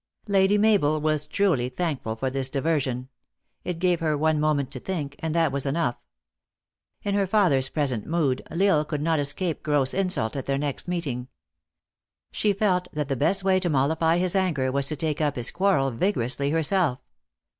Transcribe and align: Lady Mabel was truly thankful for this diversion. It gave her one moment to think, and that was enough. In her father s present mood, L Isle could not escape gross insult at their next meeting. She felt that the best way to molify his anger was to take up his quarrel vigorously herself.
Lady 0.27 0.57
Mabel 0.57 0.99
was 0.99 1.27
truly 1.27 1.69
thankful 1.69 2.15
for 2.15 2.31
this 2.31 2.49
diversion. 2.49 3.07
It 3.63 3.77
gave 3.77 3.99
her 3.99 4.17
one 4.17 4.39
moment 4.39 4.71
to 4.71 4.79
think, 4.79 5.15
and 5.19 5.35
that 5.35 5.51
was 5.51 5.67
enough. 5.67 5.95
In 7.03 7.13
her 7.13 7.27
father 7.27 7.57
s 7.59 7.69
present 7.69 8.07
mood, 8.07 8.41
L 8.49 8.63
Isle 8.63 8.83
could 8.85 9.01
not 9.03 9.19
escape 9.19 9.61
gross 9.61 9.93
insult 9.93 10.35
at 10.35 10.47
their 10.47 10.57
next 10.57 10.87
meeting. 10.87 11.27
She 12.31 12.51
felt 12.51 12.87
that 12.91 13.09
the 13.09 13.15
best 13.15 13.43
way 13.43 13.59
to 13.59 13.69
molify 13.69 14.17
his 14.17 14.35
anger 14.35 14.71
was 14.71 14.87
to 14.87 14.95
take 14.95 15.21
up 15.21 15.35
his 15.35 15.51
quarrel 15.51 15.91
vigorously 15.91 16.49
herself. 16.49 16.97